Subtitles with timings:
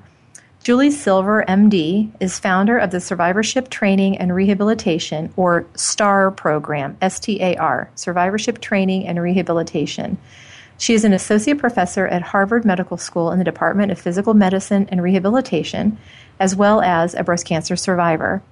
[0.62, 7.18] Julie Silver, MD, is founder of the Survivorship Training and Rehabilitation, or STAR program, S
[7.18, 10.18] T A R, Survivorship Training and Rehabilitation.
[10.76, 14.86] She is an associate professor at Harvard Medical School in the Department of Physical Medicine
[14.90, 15.96] and Rehabilitation,
[16.38, 18.42] as well as a breast cancer survivor.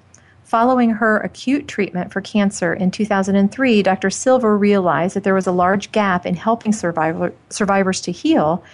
[0.45, 4.09] Following her acute treatment for cancer in 2003, Dr.
[4.09, 8.65] Silver realized that there was a large gap in helping survivor, survivors to heal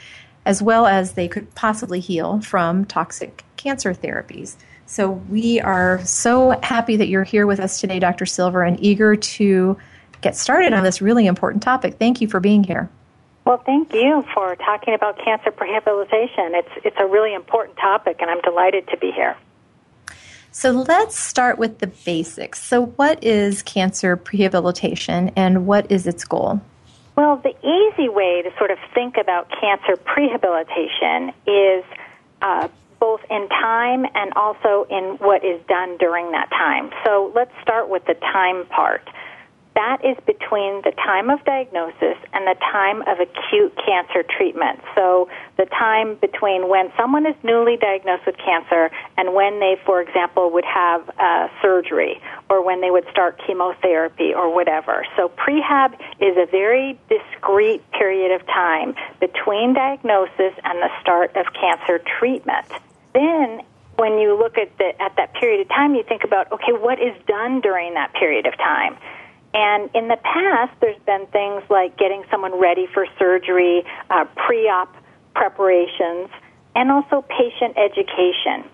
[0.47, 4.56] as well as they could possibly heal from toxic cancer therapies.
[4.87, 8.27] So we are so happy that you're here with us today, Dr.
[8.27, 9.78] Silver, and eager to
[10.21, 11.97] get started on this really important topic.
[11.99, 12.91] Thank you for being here.
[13.44, 16.55] Well, thank you for talking about cancer rehabilitation.
[16.55, 19.37] It's it's a really important topic, and I'm delighted to be here.
[20.50, 22.62] So let's start with the basics.
[22.62, 26.62] So, what is cancer rehabilitation, and what is its goal?
[27.16, 31.84] Well, the easy way to sort of think about cancer prehabilitation is
[32.42, 36.91] uh, both in time and also in what is done during that time.
[37.04, 39.08] So let's start with the time part
[39.75, 44.81] that is between the time of diagnosis and the time of acute cancer treatment.
[44.95, 50.01] So, the time between when someone is newly diagnosed with cancer and when they, for
[50.01, 55.05] example, would have uh, surgery or when they would start chemotherapy or whatever.
[55.17, 61.47] So, prehab is a very discrete period of time between diagnosis and the start of
[61.53, 62.67] cancer treatment.
[63.12, 63.62] Then,
[63.97, 67.01] when you look at, the, at that period of time, you think about, okay, what
[67.01, 68.97] is done during that period of time?
[69.54, 74.69] And in the past, there's been things like getting someone ready for surgery, uh, pre
[74.69, 74.94] op
[75.34, 76.28] preparations,
[76.75, 78.69] and also patient education.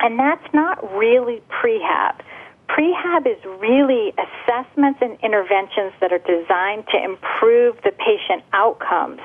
[0.00, 2.20] And that's not really prehab.
[2.68, 9.20] Prehab is really assessments and interventions that are designed to improve the patient outcomes.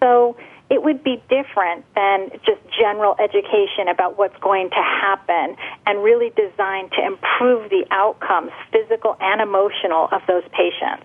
[0.00, 0.36] So
[0.70, 5.56] it would be different than just general education about what's going to happen
[5.86, 11.04] and really designed to improve the outcomes, physical and emotional, of those patients.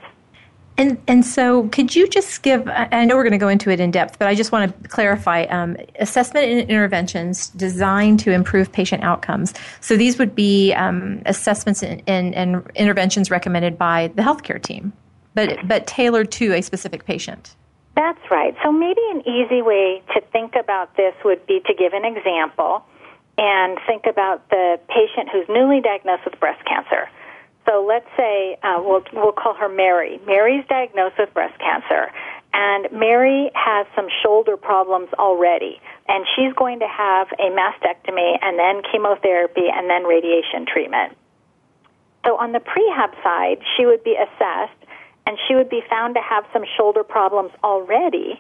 [0.78, 2.68] And and so, could you just give?
[2.68, 4.90] I know we're going to go into it in depth, but I just want to
[4.90, 9.54] clarify um, assessment and interventions designed to improve patient outcomes.
[9.80, 14.92] So these would be um, assessments and, and, and interventions recommended by the healthcare team,
[15.34, 17.56] but but tailored to a specific patient.
[17.95, 18.56] That's right.
[18.63, 22.83] So maybe an easy way to think about this would be to give an example
[23.38, 27.09] and think about the patient who's newly diagnosed with breast cancer.
[27.65, 30.19] So let's say uh, we'll we'll call her Mary.
[30.25, 32.12] Mary's diagnosed with breast cancer,
[32.53, 38.59] and Mary has some shoulder problems already, and she's going to have a mastectomy and
[38.59, 41.18] then chemotherapy and then radiation treatment.
[42.25, 44.80] So on the prehab side, she would be assessed,
[45.25, 48.39] and she would be found to have some shoulder problems already,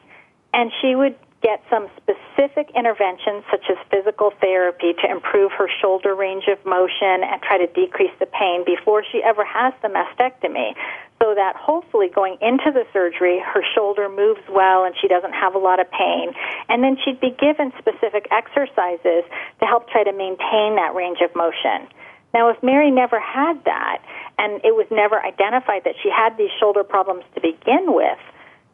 [0.53, 6.15] and she would get some specific interventions such as physical therapy to improve her shoulder
[6.15, 10.73] range of motion and try to decrease the pain before she ever has the mastectomy
[11.21, 15.53] so that hopefully going into the surgery her shoulder moves well and she doesn't have
[15.53, 16.33] a lot of pain.
[16.67, 19.23] And then she'd be given specific exercises
[19.59, 21.87] to help try to maintain that range of motion
[22.35, 24.03] now if mary never had that
[24.37, 28.19] and it was never identified that she had these shoulder problems to begin with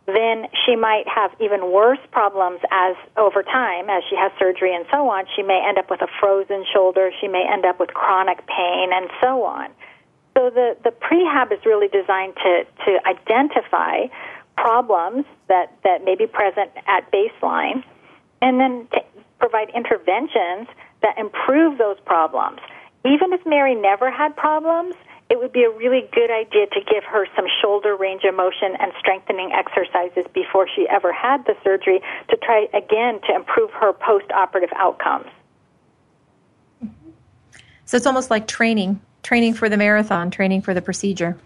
[0.07, 4.85] then she might have even worse problems as over time as she has surgery and
[4.91, 7.93] so on she may end up with a frozen shoulder she may end up with
[7.93, 9.69] chronic pain and so on.
[10.35, 14.07] So the the prehab is really designed to to identify
[14.57, 17.83] problems that that may be present at baseline
[18.41, 19.01] and then to
[19.39, 20.67] provide interventions
[21.01, 22.59] that improve those problems
[23.05, 24.95] even if mary never had problems
[25.31, 28.75] it would be a really good idea to give her some shoulder range of motion
[28.77, 33.93] and strengthening exercises before she ever had the surgery to try again to improve her
[33.93, 35.27] post-operative outcomes.
[37.85, 41.37] So it's almost like training, training for the marathon, training for the procedure.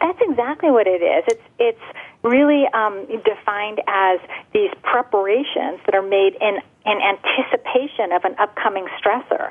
[0.00, 1.24] That's exactly what it is.
[1.26, 4.20] It's it's really um, defined as
[4.52, 9.50] these preparations that are made in in anticipation of an upcoming stressor.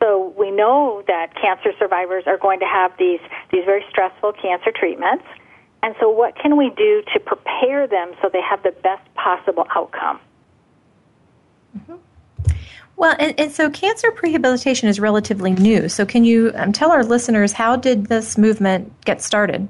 [0.00, 3.20] So we know that cancer survivors are going to have these,
[3.50, 5.24] these very stressful cancer treatments.
[5.82, 9.66] And so what can we do to prepare them so they have the best possible
[9.74, 10.20] outcome?
[11.76, 11.94] Mm-hmm.
[12.96, 15.88] Well, and, and, so cancer prehabilitation is relatively new.
[15.88, 19.68] So, can you um, tell our listeners how did this movement get started?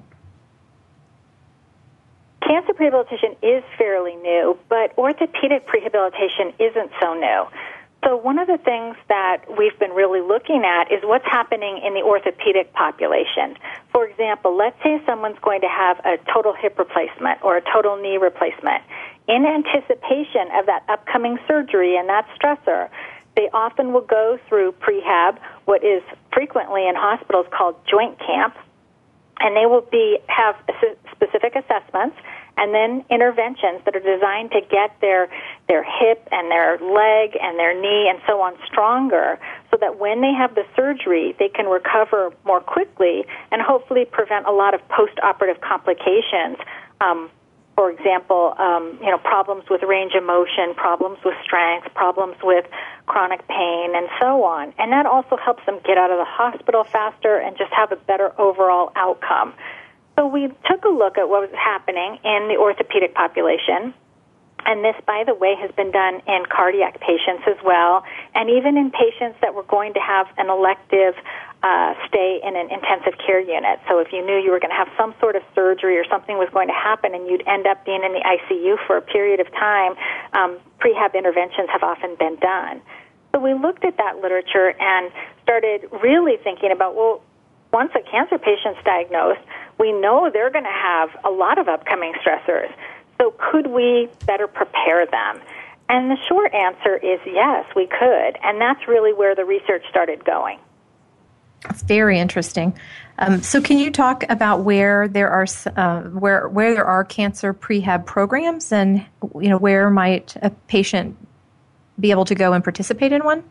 [2.46, 7.46] Cancer prehabilitation is fairly new, but orthopedic prehabilitation isn't so new.
[8.04, 11.94] So, one of the things that we've been really looking at is what's happening in
[11.94, 13.56] the orthopedic population.
[13.92, 17.96] For example, let's say someone's going to have a total hip replacement or a total
[17.96, 18.84] knee replacement.
[19.26, 22.88] In anticipation of that upcoming surgery and that stressor,
[23.34, 26.02] they often will go through prehab, what is
[26.32, 28.54] frequently in hospitals called joint camp,
[29.40, 30.56] and they will be have
[31.12, 32.16] specific assessments
[32.56, 35.28] and then interventions that are designed to get their
[35.68, 39.38] their hip and their leg and their knee and so on stronger
[39.70, 44.46] so that when they have the surgery they can recover more quickly and hopefully prevent
[44.46, 46.56] a lot of post-operative complications
[47.00, 47.30] um,
[47.76, 52.64] for example, um, you know, problems with range of motion, problems with strength, problems with
[53.04, 54.72] chronic pain, and so on.
[54.78, 57.96] And that also helps them get out of the hospital faster and just have a
[57.96, 59.52] better overall outcome.
[60.18, 63.92] So we took a look at what was happening in the orthopedic population.
[64.66, 68.02] And this, by the way, has been done in cardiac patients as well,
[68.34, 71.14] and even in patients that were going to have an elective
[71.62, 73.78] uh, stay in an intensive care unit.
[73.88, 76.36] So if you knew you were going to have some sort of surgery or something
[76.36, 79.40] was going to happen and you'd end up being in the ICU for a period
[79.40, 79.94] of time,
[80.34, 82.82] um, prehab interventions have often been done.
[83.32, 85.10] So we looked at that literature and
[85.42, 87.22] started really thinking about, well,
[87.72, 89.40] once a cancer patient's diagnosed,
[89.78, 92.72] we know they're going to have a lot of upcoming stressors.
[93.26, 95.40] So could we better prepare them?
[95.88, 98.38] And the short answer is yes, we could.
[98.42, 100.60] And that's really where the research started going.
[101.68, 102.78] It's very interesting.
[103.18, 107.52] Um, so, can you talk about where there are uh, where where there are cancer
[107.52, 109.04] prehab programs, and
[109.40, 111.16] you know where might a patient
[111.98, 113.42] be able to go and participate in one?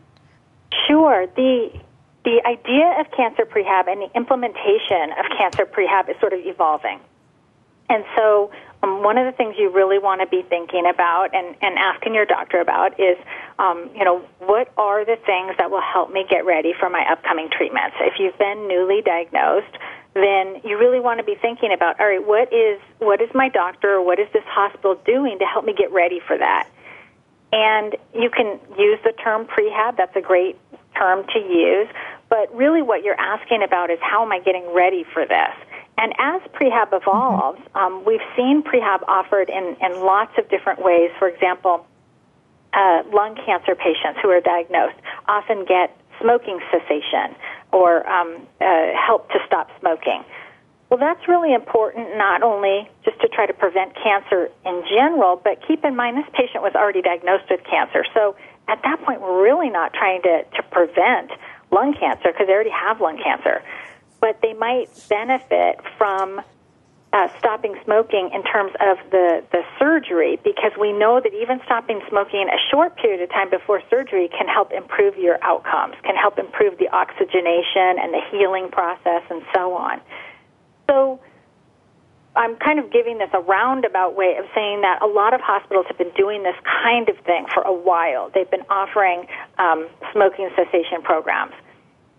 [0.86, 1.26] Sure.
[1.36, 1.78] The
[2.24, 7.00] the idea of cancer prehab and the implementation of cancer prehab is sort of evolving.
[7.88, 8.50] And so,
[8.86, 12.14] um, one of the things you really want to be thinking about and, and asking
[12.14, 13.16] your doctor about is,
[13.58, 17.04] um, you know, what are the things that will help me get ready for my
[17.10, 17.96] upcoming treatments?
[18.00, 19.76] If you've been newly diagnosed,
[20.14, 23.48] then you really want to be thinking about, all right, what is what is my
[23.48, 26.68] doctor or what is this hospital doing to help me get ready for that?
[27.52, 29.96] And you can use the term prehab.
[29.96, 30.56] That's a great
[30.96, 31.88] term to use.
[32.28, 35.54] But really, what you're asking about is how am I getting ready for this?
[35.98, 37.78] And as prehab evolves, mm-hmm.
[37.78, 41.10] um, we've seen prehab offered in, in lots of different ways.
[41.18, 41.86] For example,
[42.72, 47.34] uh, lung cancer patients who are diagnosed often get smoking cessation
[47.72, 50.24] or um, uh, help to stop smoking.
[50.88, 55.58] Well, that's really important, not only just to try to prevent cancer in general, but
[55.66, 58.04] keep in mind this patient was already diagnosed with cancer.
[58.14, 58.36] So
[58.68, 61.32] at that point, we're really not trying to, to prevent
[61.72, 63.62] lung cancer because they already have lung cancer.
[64.20, 66.40] But they might benefit from
[67.12, 72.00] uh, stopping smoking in terms of the, the surgery because we know that even stopping
[72.08, 76.38] smoking a short period of time before surgery can help improve your outcomes, can help
[76.38, 80.00] improve the oxygenation and the healing process and so on.
[80.90, 81.20] So
[82.36, 85.86] I'm kind of giving this a roundabout way of saying that a lot of hospitals
[85.88, 88.30] have been doing this kind of thing for a while.
[88.34, 89.26] They've been offering
[89.58, 91.54] um, smoking cessation programs,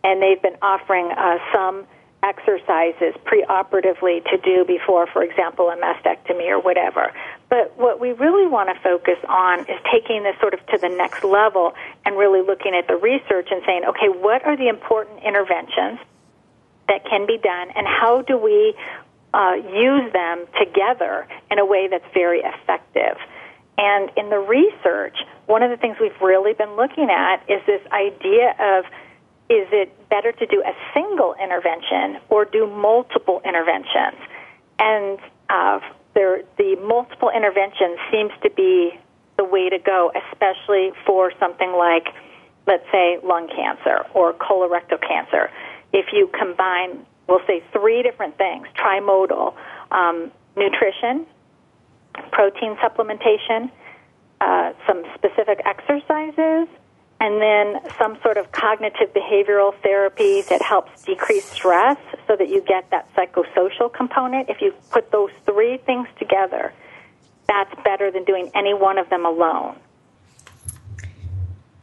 [0.04, 1.86] and they've been offering uh, some
[2.24, 7.13] exercises preoperatively to do before, for example, a mastectomy or whatever.
[7.50, 10.89] But what we really want to focus on is taking this sort of to the
[10.89, 11.74] next level
[12.06, 16.00] and really looking at the research and saying, okay, what are the important interventions
[16.88, 18.74] that can be done, and how do we
[19.34, 23.18] uh, use them together in a way that's very effective?
[23.77, 27.82] And in the research, one of the things we've really been looking at is this
[27.92, 28.86] idea of
[29.50, 34.20] is it better to do a single intervention or do multiple interventions?
[34.80, 35.80] And uh,
[36.13, 39.00] there, the multiple interventions seems to be
[39.38, 42.08] the way to go, especially for something like,
[42.66, 45.50] let's say, lung cancer or colorectal cancer.
[45.94, 49.56] If you combine, we'll say, three different things trimodal
[49.92, 51.25] um, nutrition,
[52.32, 53.72] protein supplementation,
[54.42, 56.68] uh, some specific exercises,
[57.19, 61.97] and then some sort of cognitive behavioral therapy that helps decrease stress
[62.27, 64.50] so that you get that psychosocial component.
[64.50, 66.74] If you put those three things together,
[67.47, 69.75] that's better than doing any one of them alone.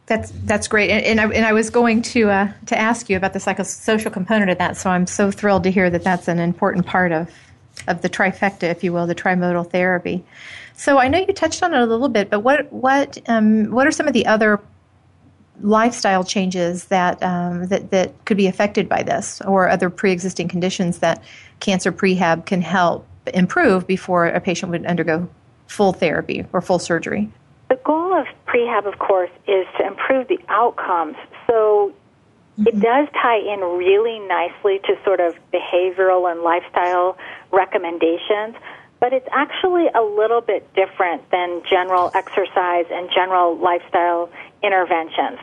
[0.05, 3.17] That's that's great, and, and, I, and I was going to uh, to ask you
[3.17, 4.77] about the psychosocial component of that.
[4.77, 7.31] So I'm so thrilled to hear that that's an important part of
[7.87, 10.23] of the trifecta, if you will, the trimodal therapy.
[10.77, 13.87] So I know you touched on it a little bit, but what what um, what
[13.87, 14.61] are some of the other
[15.61, 20.99] lifestyle changes that, um, that that could be affected by this, or other pre-existing conditions
[20.99, 21.23] that
[21.59, 25.27] cancer prehab can help improve before a patient would undergo
[25.67, 27.29] full therapy or full surgery?
[27.69, 31.15] The goal of prehab, of course, is to improve the outcomes.
[31.47, 31.93] So
[32.59, 32.67] mm-hmm.
[32.67, 37.17] it does tie in really nicely to sort of behavioral and lifestyle
[37.51, 38.55] recommendations,
[38.99, 44.29] but it's actually a little bit different than general exercise and general lifestyle
[44.65, 45.39] interventions.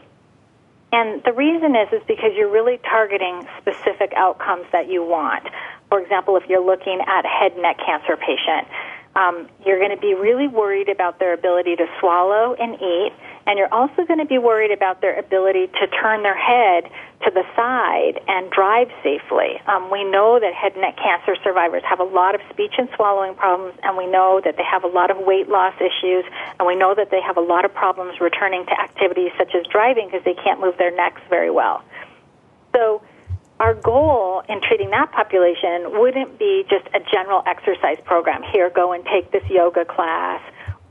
[0.93, 5.49] And the reason is is because you're really targeting specific outcomes that you want.
[5.88, 8.69] For example, if you're looking at head and neck cancer patient,
[9.17, 13.12] um, you're going to be really worried about their ability to swallow and eat,
[13.46, 16.90] and you're also going to be worried about their ability to turn their head
[17.25, 19.61] to the side and drive safely.
[19.66, 22.88] Um, we know that head and neck cancer survivors have a lot of speech and
[22.96, 26.25] swallowing problems, and we know that they have a lot of weight loss issues,
[26.58, 29.66] and we know that they have a lot of problems returning to activities such as
[29.66, 31.82] driving because they can't move their necks very well.
[32.75, 33.02] So,
[33.61, 38.42] our goal in treating that population wouldn't be just a general exercise program.
[38.42, 40.42] Here, go and take this yoga class,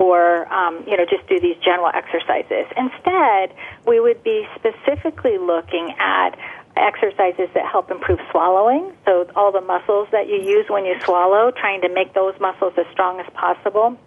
[0.02, 2.66] or um, you know, just do these general exercises.
[2.76, 3.54] Instead,
[3.86, 6.38] we would be specifically looking at
[6.76, 8.92] exercises that help improve swallowing.
[9.06, 12.74] So all the muscles that you use when you swallow, trying to make those muscles
[12.78, 13.98] as strong as possible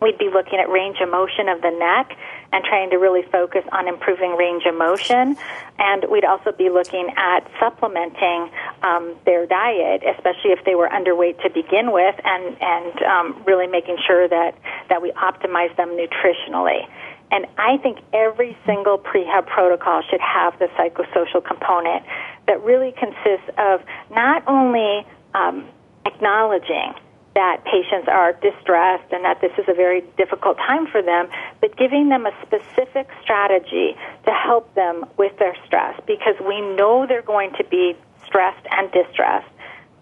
[0.00, 2.16] We'd be looking at range of motion of the neck
[2.52, 5.36] and trying to really focus on improving range of motion.
[5.78, 8.50] And we'd also be looking at supplementing
[8.82, 13.66] um, their diet, especially if they were underweight to begin with, and, and um, really
[13.66, 14.54] making sure that,
[14.90, 16.86] that we optimize them nutritionally.
[17.30, 22.04] And I think every single prehab protocol should have the psychosocial component
[22.46, 25.66] that really consists of not only um,
[26.04, 26.94] acknowledging
[27.36, 31.28] that patients are distressed and that this is a very difficult time for them,
[31.60, 37.04] but giving them a specific strategy to help them with their stress because we know
[37.06, 39.46] they're going to be stressed and distressed.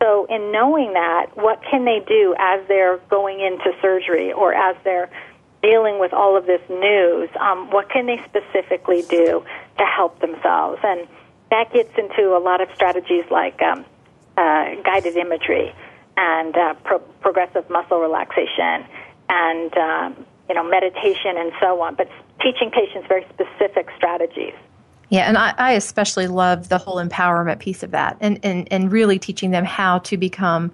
[0.01, 4.77] So, in knowing that, what can they do as they're going into surgery or as
[4.85, 5.11] they're
[5.61, 7.31] dealing with all of this news?
[7.41, 9.45] Um, what can they specifically do
[9.79, 10.79] to help themselves?
[10.85, 11.09] And
[11.51, 13.85] that gets into a lot of strategies like um,
[14.37, 15.75] uh, guided imagery
[16.17, 18.87] and uh, pro- progressive muscle relaxation
[19.29, 22.09] and um, you know meditation and so on, but
[22.41, 24.55] teaching patients very specific strategies.
[25.11, 28.91] Yeah, and I, I, especially love the whole empowerment piece of that, and, and and
[28.91, 30.73] really teaching them how to become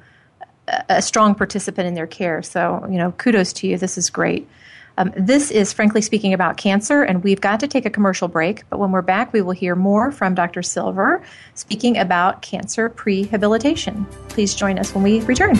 [0.69, 2.43] a, a strong participant in their care.
[2.43, 3.77] So you know, kudos to you.
[3.77, 4.49] This is great.
[5.00, 8.69] Um, this is Frankly Speaking About Cancer, and we've got to take a commercial break.
[8.69, 10.62] But when we're back, we will hear more from Dr.
[10.62, 11.23] Silver
[11.54, 14.04] speaking about cancer prehabilitation.
[14.28, 15.57] Please join us when we return.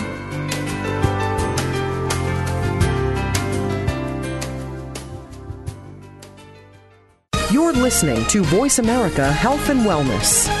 [7.51, 10.60] You're listening to Voice America Health and Wellness.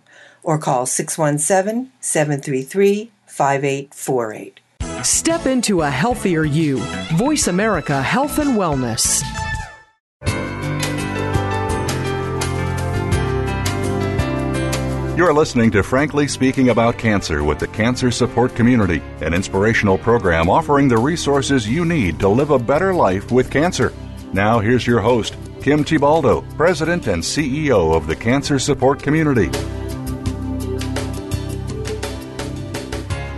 [0.43, 4.59] or call 617 733 5848.
[5.03, 6.77] Step into a healthier you.
[7.15, 9.23] Voice America Health and Wellness.
[15.17, 20.49] You're listening to Frankly Speaking About Cancer with the Cancer Support Community, an inspirational program
[20.49, 23.93] offering the resources you need to live a better life with cancer.
[24.33, 29.51] Now, here's your host, Kim Thiboldeaux, President and CEO of the Cancer Support Community.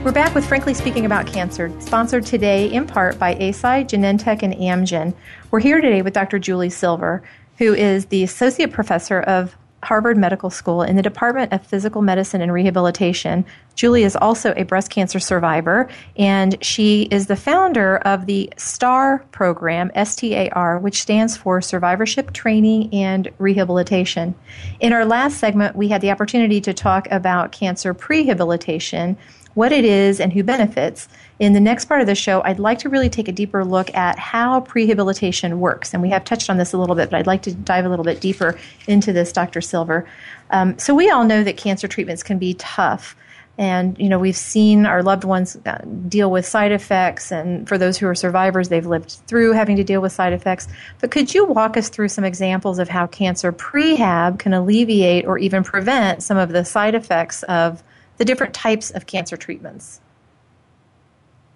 [0.04, 4.54] We're back with Frankly Speaking About Cancer, sponsored today in part by Eisai, Genentech, and
[4.56, 5.14] Amgen.
[5.50, 6.40] We're here today with Dr.
[6.40, 7.24] Julie Silver,
[7.58, 12.42] who is the Associate Professor of Harvard Medical School in the Department of Physical Medicine
[12.42, 13.46] and Rehabilitation.
[13.76, 15.88] Julie is also a breast cancer survivor,
[16.18, 22.94] and she is the founder of the STAR program, STAR, which stands for Survivorship Training
[22.94, 24.36] and Rehabilitation.
[24.82, 29.16] In our last segment, we had the opportunity to talk about cancer prehabilitation
[29.54, 31.08] what it is and who benefits.
[31.40, 33.94] In the next part of the show, I'd like to really take a deeper look
[33.96, 35.94] at how prehabilitation works.
[35.94, 37.90] And we have touched on this a little bit, but I'd like to dive a
[37.90, 39.62] little bit deeper into this, Dr.
[39.62, 40.08] Silver.
[40.52, 43.16] Um, so, we all know that cancer treatments can be tough.
[43.58, 47.32] And, you know, we've seen our loved ones uh, deal with side effects.
[47.32, 50.68] And for those who are survivors, they've lived through having to deal with side effects.
[51.00, 55.38] But could you walk us through some examples of how cancer prehab can alleviate or
[55.38, 57.84] even prevent some of the side effects of
[58.18, 60.02] the different types of cancer treatments?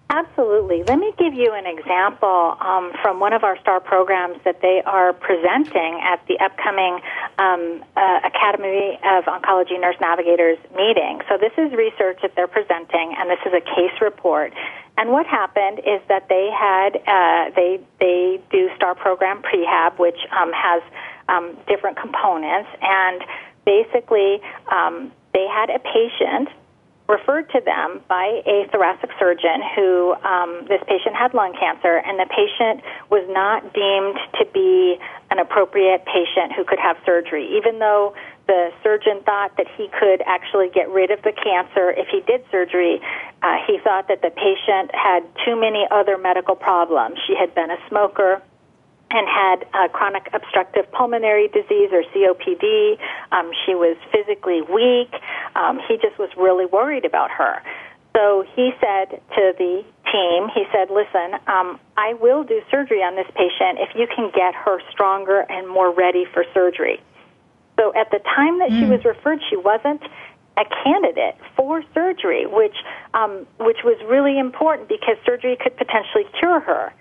[0.09, 0.83] Absolutely.
[0.83, 4.81] Let me give you an example um, from one of our STAR programs that they
[4.85, 7.01] are presenting at the upcoming
[7.37, 11.19] um, uh, Academy of Oncology Nurse Navigators meeting.
[11.27, 14.53] So, this is research that they're presenting, and this is a case report.
[14.97, 20.17] And what happened is that they had uh, they they do STAR program prehab, which
[20.31, 20.81] um, has
[21.27, 23.23] um, different components, and
[23.65, 24.39] basically
[24.71, 26.49] um, they had a patient
[27.07, 32.19] referred to them by a thoracic surgeon who um, this patient had lung cancer, and
[32.19, 34.97] the patient was not deemed to be
[35.29, 38.13] an appropriate patient who could have surgery, even though
[38.47, 42.43] the surgeon thought that he could actually get rid of the cancer if he did
[42.51, 42.99] surgery.
[43.41, 47.19] Uh, he thought that the patient had too many other medical problems.
[47.27, 48.41] She had been a smoker
[49.09, 52.97] and had uh, chronic obstructive pulmonary disease or COPD.
[53.31, 55.13] Um, she was physically weak.
[55.55, 57.61] Um, he just was really worried about her.
[58.15, 63.15] So he said to the team, he said, "Listen, um, I will do surgery on
[63.15, 66.99] this patient if you can get her stronger and more ready for surgery."
[67.79, 68.79] So at the time that mm.
[68.79, 70.01] she was referred, she wasn't
[70.57, 72.75] a candidate for surgery, which
[73.13, 76.91] um, which was really important because surgery could potentially cure her.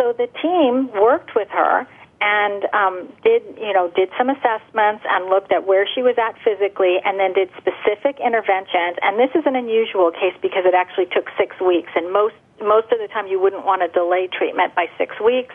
[0.00, 1.86] So the team worked with her
[2.20, 6.34] and um, did you know did some assessments and looked at where she was at
[6.40, 8.96] physically, and then did specific interventions.
[9.02, 12.88] And this is an unusual case because it actually took six weeks, and most most
[12.90, 15.54] of the time you wouldn't want to delay treatment by six weeks,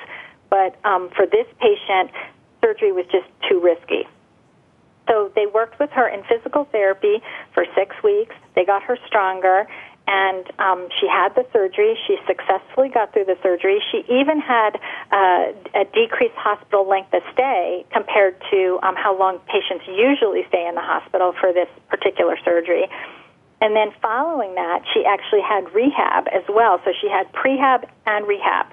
[0.49, 2.13] but um, for this patient,
[2.61, 4.05] surgery was just too risky.
[5.09, 7.21] So they worked with her in physical therapy
[7.53, 8.35] for six weeks.
[8.53, 9.65] They got her stronger,
[10.07, 11.97] and um, she had the surgery.
[12.07, 13.81] She successfully got through the surgery.
[13.91, 14.79] She even had
[15.11, 20.67] uh, a decreased hospital length of stay compared to um, how long patients usually stay
[20.67, 22.87] in the hospital for this particular surgery.
[23.61, 26.81] And then following that, she actually had rehab as well.
[26.83, 28.65] So she had prehab and rehab.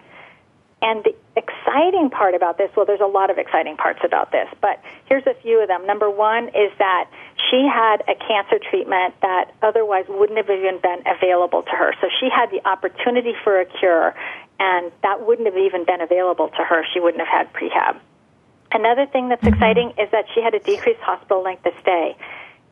[0.80, 4.46] And the exciting part about this, well, there's a lot of exciting parts about this,
[4.60, 5.86] but here's a few of them.
[5.86, 7.10] Number one is that
[7.50, 11.94] she had a cancer treatment that otherwise wouldn't have even been available to her.
[12.00, 14.14] So she had the opportunity for a cure,
[14.60, 16.84] and that wouldn't have even been available to her.
[16.94, 17.98] She wouldn't have had prehab.
[18.70, 19.54] Another thing that's mm-hmm.
[19.54, 22.16] exciting is that she had a decreased hospital length of stay.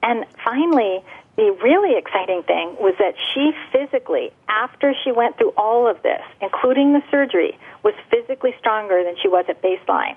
[0.02, 1.02] And finally,
[1.36, 6.22] the really exciting thing was that she physically, after she went through all of this,
[6.40, 10.16] including the surgery, was physically stronger than she was at baseline,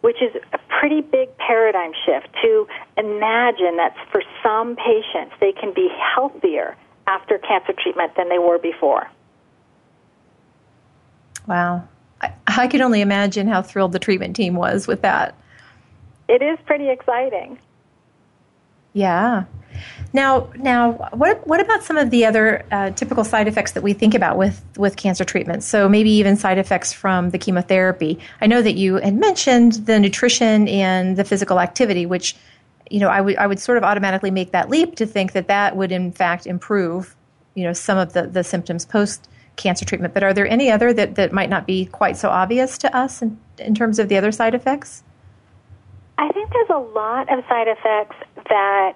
[0.00, 5.74] which is a pretty big paradigm shift to imagine that for some patients they can
[5.74, 9.10] be healthier after cancer treatment than they were before.
[11.48, 11.88] Wow.
[12.20, 15.34] I, I can only imagine how thrilled the treatment team was with that.
[16.28, 17.58] It is pretty exciting.
[18.92, 19.44] Yeah.
[20.12, 23.92] Now, now, what what about some of the other uh, typical side effects that we
[23.92, 25.66] think about with with cancer treatments?
[25.66, 28.18] So maybe even side effects from the chemotherapy.
[28.40, 32.36] I know that you had mentioned the nutrition and the physical activity, which
[32.90, 35.48] you know I would I would sort of automatically make that leap to think that
[35.48, 37.16] that would in fact improve
[37.54, 40.14] you know some of the the symptoms post cancer treatment.
[40.14, 43.22] But are there any other that that might not be quite so obvious to us
[43.22, 45.04] in, in terms of the other side effects?
[46.18, 48.16] I think there's a lot of side effects
[48.48, 48.94] that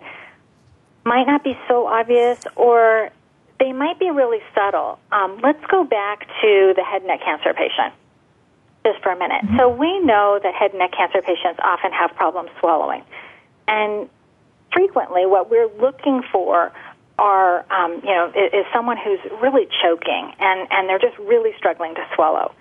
[1.05, 3.11] might not be so obvious or
[3.61, 4.99] they might be really subtle.
[5.12, 7.95] Um, let's go back to the head and neck cancer patient
[8.85, 9.43] just for a minute.
[9.45, 9.59] Mm-hmm.
[9.59, 13.03] So we know that head and neck cancer patients often have problems swallowing.
[13.67, 14.09] And
[14.73, 16.73] frequently what we're looking for
[17.19, 21.53] are, um, you know, is, is someone who's really choking and, and they're just really
[21.57, 22.53] struggling to swallow.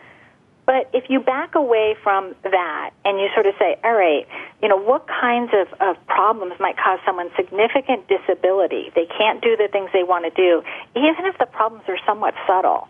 [0.65, 4.25] But if you back away from that and you sort of say, all right,
[4.61, 8.91] you know, what kinds of, of problems might cause someone significant disability?
[8.95, 10.63] They can't do the things they want to do,
[10.95, 12.87] even if the problems are somewhat subtle.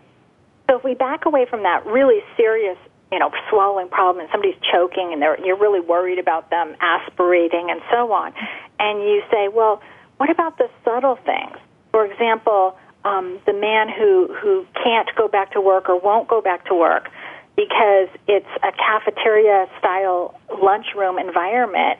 [0.70, 2.78] So if we back away from that really serious,
[3.12, 7.70] you know, swallowing problem and somebody's choking and they're, you're really worried about them aspirating
[7.72, 8.34] and so on,
[8.80, 9.82] and you say, well,
[10.18, 11.58] what about the subtle things?
[11.92, 16.40] For example, um, the man who, who can't go back to work or won't go
[16.40, 17.10] back to work
[17.56, 22.00] because it's a cafeteria style lunchroom environment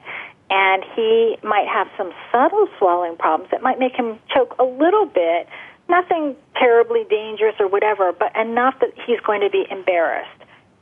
[0.50, 5.06] and he might have some subtle swallowing problems that might make him choke a little
[5.06, 5.48] bit.
[5.88, 10.30] Nothing terribly dangerous or whatever but enough that he's going to be embarrassed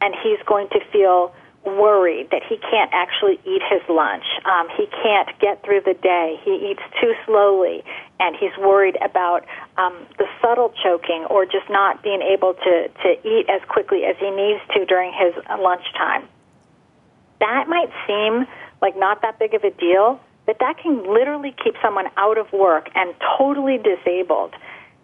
[0.01, 4.25] and he's going to feel worried that he can't actually eat his lunch.
[4.45, 6.41] Um, he can't get through the day.
[6.45, 7.85] He eats too slowly,
[8.19, 9.47] and he's worried about
[9.77, 14.17] um, the subtle choking or just not being able to, to eat as quickly as
[14.19, 16.29] he needs to during his lunchtime.
[17.41, 18.47] That might seem
[18.81, 22.53] like not that big of a deal, but that can literally keep someone out of
[22.53, 24.55] work and totally disabled.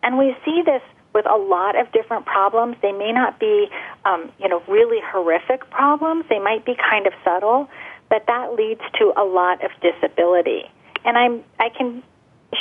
[0.02, 0.82] And we see this
[1.14, 2.76] with a lot of different problems.
[2.82, 3.68] They may not be,
[4.04, 6.24] um, you know, really horrific problems.
[6.28, 7.68] They might be kind of subtle,
[8.08, 10.70] but that leads to a lot of disability.
[11.04, 12.02] And I'm, I can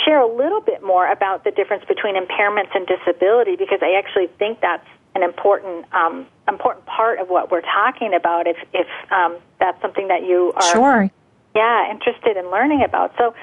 [0.05, 4.27] share a little bit more about the difference between impairments and disability because I actually
[4.39, 8.47] think that's an important um, important part of what we're talking about.
[8.47, 11.11] If if um, that's something that you are sure.
[11.55, 13.33] yeah interested in learning about, so.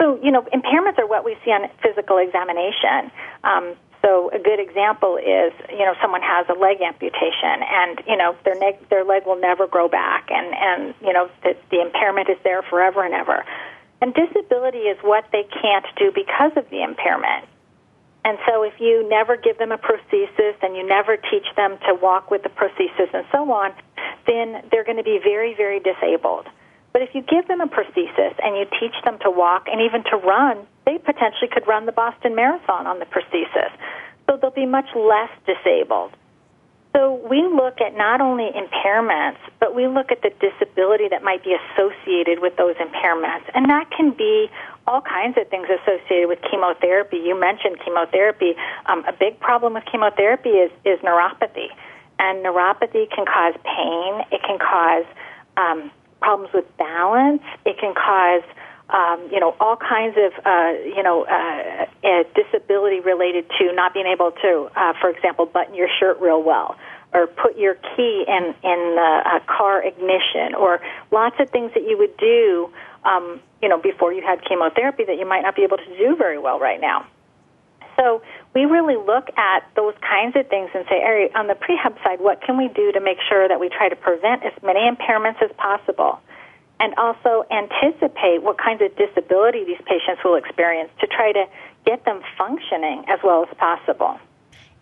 [0.00, 3.12] So, you know, impairments are what we see on physical examination.
[3.44, 8.16] Um, so a good example is, you know, someone has a leg amputation, and you
[8.16, 11.80] know their leg their leg will never grow back, and and you know the, the
[11.80, 13.44] impairment is there forever and ever.
[14.02, 17.48] And disability is what they can't do because of the impairment.
[18.26, 21.94] And so if you never give them a prosthesis and you never teach them to
[21.94, 23.72] walk with the prosthesis and so on,
[24.26, 26.46] then they're going to be very, very disabled.
[26.94, 30.04] But if you give them a prosthesis and you teach them to walk and even
[30.04, 33.72] to run, they potentially could run the Boston Marathon on the prosthesis.
[34.26, 36.12] so they'll be much less disabled.
[36.94, 41.42] So we look at not only impairments, but we look at the disability that might
[41.42, 43.50] be associated with those impairments.
[43.52, 44.48] And that can be
[44.86, 47.16] all kinds of things associated with chemotherapy.
[47.16, 48.54] You mentioned chemotherapy.
[48.86, 51.74] Um, a big problem with chemotherapy is, is neuropathy.
[52.20, 55.04] And neuropathy can cause pain, it can cause
[55.56, 55.90] um,
[56.24, 58.42] problems with balance, it can cause
[58.90, 63.94] um, you know, all kinds of, uh, you know, uh, uh, disability related to not
[63.94, 66.76] being able to, uh, for example, button your shirt real well,
[67.14, 71.84] or put your key in in the uh, car ignition, or lots of things that
[71.84, 72.70] you would do,
[73.04, 76.14] um, you know, before you had chemotherapy that you might not be able to do
[76.14, 77.06] very well right now.
[77.96, 78.22] So
[78.54, 82.40] we really look at those kinds of things and say, on the prehab side, what
[82.42, 85.50] can we do to make sure that we try to prevent as many impairments as
[85.56, 86.20] possible?
[86.80, 91.46] and also anticipate what kinds of disability these patients will experience to try to
[91.86, 94.18] get them functioning as well as possible.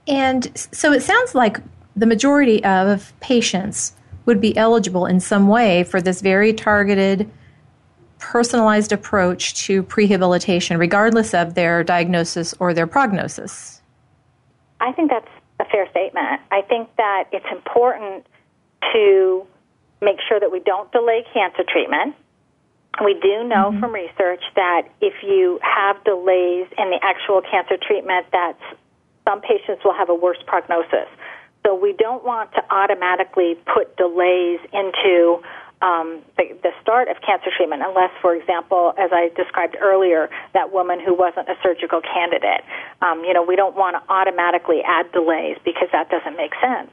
[0.08, 1.58] And so it sounds like
[1.94, 7.30] the majority of patients would be eligible in some way for this very targeted,
[8.22, 13.82] personalized approach to prehabilitation, regardless of their diagnosis or their prognosis.
[14.80, 15.28] I think that's
[15.60, 16.40] a fair statement.
[16.50, 18.26] I think that it's important
[18.92, 19.46] to
[20.00, 22.14] make sure that we don't delay cancer treatment.
[23.04, 23.80] We do know mm-hmm.
[23.80, 28.58] from research that if you have delays in the actual cancer treatment, that
[29.26, 31.08] some patients will have a worse prognosis.
[31.64, 35.42] So we don't want to automatically put delays into
[35.82, 40.72] um, the, the start of cancer treatment unless, for example, as I described earlier, that
[40.72, 42.62] woman who wasn't a surgical candidate.
[43.02, 46.90] Um, you know, we don't want to automatically add delays because that doesn't make sense.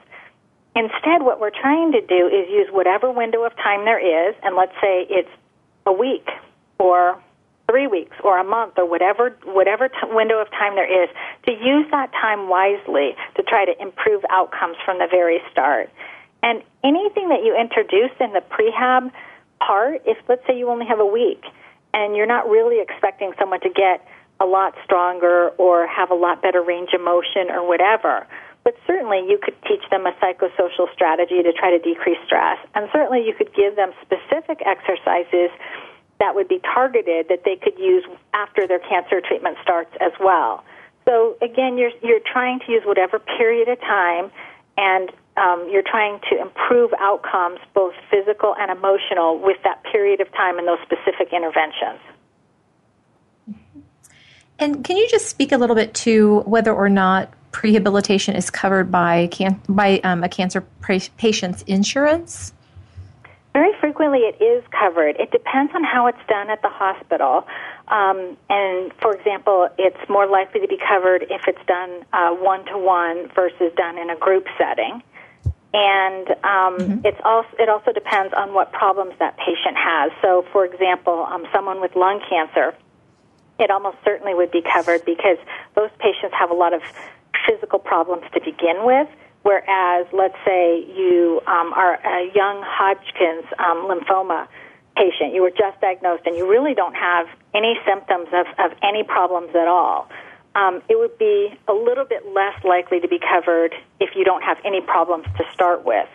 [0.75, 4.56] Instead, what we're trying to do is use whatever window of time there is, and
[4.56, 5.30] let's say it's
[5.86, 6.28] a week
[6.80, 7.21] or
[7.69, 11.10] three weeks or a month or whatever whatever t- window of time there is,
[11.45, 15.89] to use that time wisely to try to improve outcomes from the very start.
[16.41, 19.12] And anything that you introduce in the prehab
[19.60, 21.43] part, if let's say you only have a week
[21.93, 24.06] and you're not really expecting someone to get
[24.39, 28.25] a lot stronger or have a lot better range of motion or whatever
[28.63, 32.58] but certainly you could teach them a psychosocial strategy to try to decrease stress.
[32.75, 35.49] And certainly you could give them specific exercises
[36.19, 40.63] that would be targeted that they could use after their cancer treatment starts as well.
[41.06, 44.30] So again, you're, you're trying to use whatever period of time
[44.78, 50.32] and um, you're trying to improve outcomes, both physical and emotional, with that period of
[50.34, 51.99] time and those specific interventions.
[54.60, 58.91] And can you just speak a little bit to whether or not prehabilitation is covered
[58.91, 60.62] by can- by um, a cancer
[61.17, 62.54] patient's insurance?
[63.54, 65.15] Very frequently, it is covered.
[65.17, 67.47] It depends on how it's done at the hospital.
[67.88, 72.06] Um, and for example, it's more likely to be covered if it's done
[72.41, 75.02] one to one versus done in a group setting.
[75.73, 77.05] And um, mm-hmm.
[77.05, 80.12] it's also it also depends on what problems that patient has.
[80.21, 82.73] So, for example, um, someone with lung cancer,
[83.60, 85.38] it almost certainly would be covered because
[85.75, 86.82] those patients have a lot of
[87.47, 89.08] physical problems to begin with.
[89.43, 94.47] Whereas, let's say you um, are a young Hodgkin's um, lymphoma
[94.97, 99.03] patient, you were just diagnosed, and you really don't have any symptoms of, of any
[99.03, 100.10] problems at all.
[100.59, 104.43] Um, it would be a little bit less likely to be covered if you don't
[104.43, 106.09] have any problems to start with.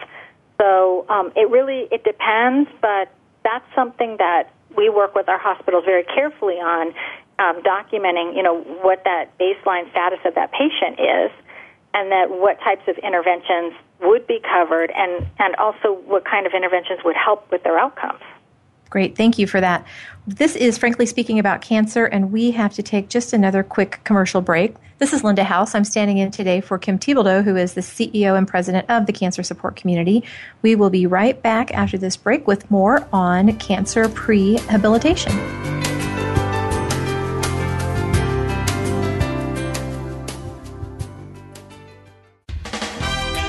[0.60, 3.08] So um, it really it depends, but
[3.42, 6.88] that's something that we work with our hospitals very carefully on
[7.38, 11.30] um, documenting, you know, what that baseline status of that patient is,
[11.94, 16.52] and that what types of interventions would be covered, and and also what kind of
[16.52, 18.20] interventions would help with their outcomes.
[18.90, 19.86] Great, thank you for that.
[20.26, 24.40] This is Frankly Speaking About Cancer, and we have to take just another quick commercial
[24.40, 24.74] break.
[24.96, 25.74] This is Linda House.
[25.74, 29.12] I'm standing in today for Kim Thiboldeaux, who is the CEO and president of the
[29.12, 30.24] Cancer Support Community.
[30.62, 35.30] We will be right back after this break with more on cancer prehabilitation.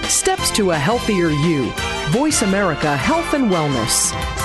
[0.09, 1.71] Steps to a healthier you.
[2.09, 4.44] Voice America Health and Wellness.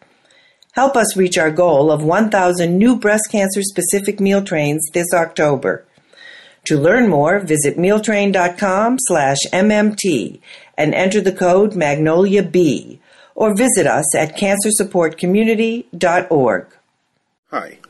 [0.73, 5.83] Help us reach our goal of 1,000 new breast cancer specific meal trains this October.
[6.65, 10.39] To learn more, visit mealtrain.com slash MMT
[10.77, 12.99] and enter the code Magnolia B
[13.35, 16.67] or visit us at cancersupportcommunity.org.
[17.49, 17.79] Hi,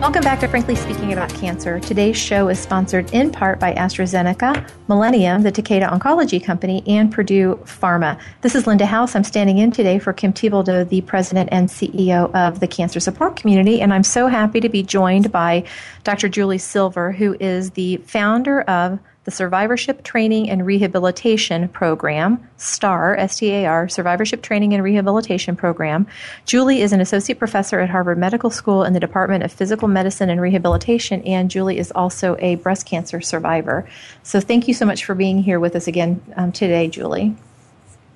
[0.00, 1.78] Welcome back to Frankly Speaking About Cancer.
[1.78, 7.56] Today's show is sponsored in part by AstraZeneca, Millennium, the Takeda Oncology Company, and Purdue
[7.64, 8.18] Pharma.
[8.40, 9.14] This is Linda House.
[9.14, 13.36] I'm standing in today for Kim Thiboldeaux, the President and CEO of the Cancer Support
[13.36, 15.64] Community, and I'm so happy to be joined by
[16.02, 16.30] Dr.
[16.30, 18.98] Julie Silver, who is the founder of
[19.30, 26.08] the Survivorship Training and Rehabilitation Program, STAR, S-T-A-R, Survivorship Training and Rehabilitation Program.
[26.46, 30.30] Julie is an associate professor at Harvard Medical School in the Department of Physical Medicine
[30.30, 33.88] and Rehabilitation, and Julie is also a breast cancer survivor.
[34.24, 37.36] So thank you so much for being here with us again um, today, Julie.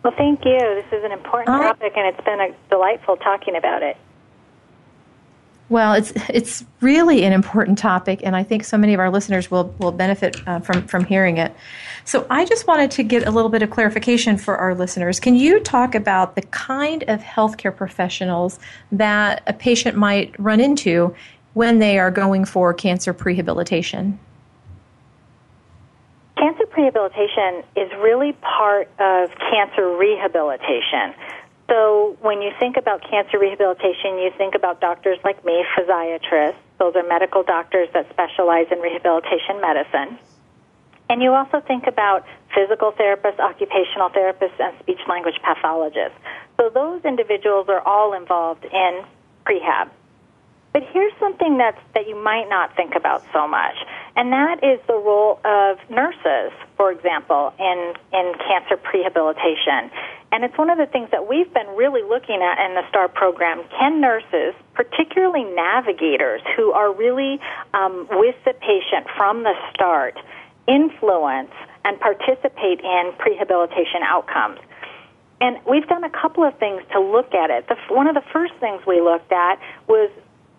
[0.02, 0.58] Well, thank you.
[0.58, 3.96] This is an important topic, and it's been a delightful talking about it.
[5.70, 9.50] Well, it's it's really an important topic, and I think so many of our listeners
[9.50, 11.54] will will benefit uh, from from hearing it.
[12.04, 15.18] So, I just wanted to get a little bit of clarification for our listeners.
[15.18, 18.58] Can you talk about the kind of healthcare professionals
[18.92, 21.14] that a patient might run into
[21.54, 24.18] when they are going for cancer prehabilitation?
[26.36, 31.14] Cancer prehabilitation is really part of cancer rehabilitation.
[31.68, 36.56] So when you think about cancer rehabilitation, you think about doctors like me, physiatrists.
[36.78, 40.18] Those are medical doctors that specialize in rehabilitation medicine.
[41.08, 46.18] And you also think about physical therapists, occupational therapists, and speech language pathologists.
[46.56, 49.04] So those individuals are all involved in
[49.46, 49.90] prehab.
[50.74, 53.76] But here's something that's, that you might not think about so much,
[54.16, 59.88] and that is the role of nurses, for example, in, in cancer prehabilitation.
[60.32, 63.06] And it's one of the things that we've been really looking at in the STAR
[63.06, 63.62] program.
[63.78, 67.38] Can nurses, particularly navigators who are really
[67.72, 70.18] um, with the patient from the start,
[70.66, 71.52] influence
[71.84, 74.58] and participate in prehabilitation outcomes?
[75.40, 77.68] And we've done a couple of things to look at it.
[77.68, 80.10] The, one of the first things we looked at was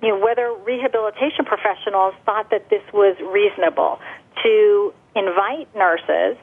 [0.01, 3.99] you know, whether rehabilitation professionals thought that this was reasonable
[4.43, 6.37] to invite nurses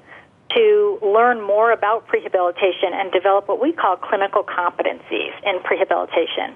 [0.55, 6.55] to learn more about prehabilitation and develop what we call clinical competencies in prehabilitation.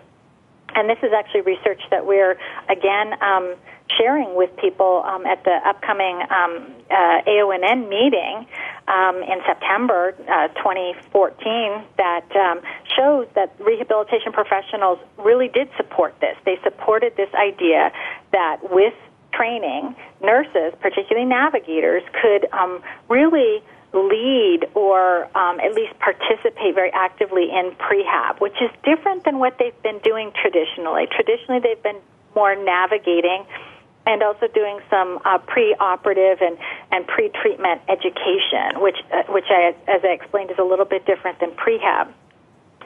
[0.77, 3.57] And this is actually research that we're, again, um,
[3.99, 8.47] sharing with people um, at the upcoming um, uh, AONN meeting
[8.87, 12.61] um, in September uh, 2014 that um,
[12.97, 16.37] shows that rehabilitation professionals really did support this.
[16.45, 17.91] They supported this idea
[18.33, 18.95] that with
[19.33, 23.63] training, nurses, particularly navigators, could um, really
[23.97, 29.57] lead or um, at least participate very actively in prehab, which is different than what
[29.59, 31.07] they've been doing traditionally.
[31.11, 32.01] Traditionally, they've been
[32.35, 33.45] more navigating
[34.07, 36.57] and also doing some uh, pre-operative and,
[36.93, 41.41] and pre-treatment education, which, uh, which I, as I explained, is a little bit different
[41.41, 42.13] than prehab.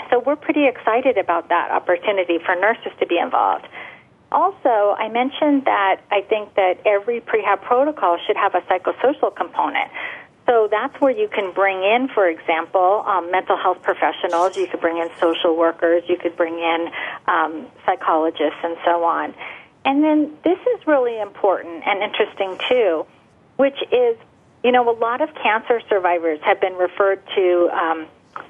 [0.09, 3.69] So we're pretty excited about that opportunity for nurses to be involved.
[4.33, 9.91] Also, I mentioned that I think that every prehab protocol should have a psychosocial component.
[10.51, 14.57] So that's where you can bring in, for example, um, mental health professionals.
[14.57, 16.03] You could bring in social workers.
[16.09, 16.91] You could bring in
[17.29, 19.33] um, psychologists and so on.
[19.85, 23.07] And then this is really important and interesting too,
[23.59, 24.17] which is,
[24.65, 28.07] you know, a lot of cancer survivors have been referred to um,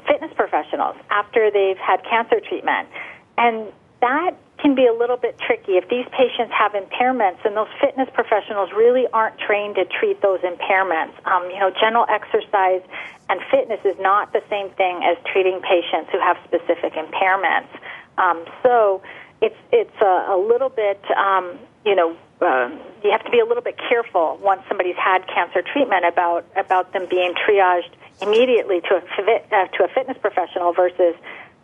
[0.09, 2.89] fitness professionals after they've had cancer treatment.
[3.37, 3.67] and
[4.01, 8.09] that can be a little bit tricky if these patients have impairments and those fitness
[8.13, 11.15] professionals really aren't trained to treat those impairments.
[11.27, 12.83] Um, you know, general exercise
[13.29, 17.71] and fitness is not the same thing as treating patients who have specific impairments.
[18.19, 19.03] Um, so
[19.41, 22.71] it's it's a, a little bit um, you know uh,
[23.03, 26.93] you have to be a little bit careful once somebody's had cancer treatment about about
[26.93, 27.91] them being triaged
[28.21, 31.15] immediately to a uh, to a fitness professional versus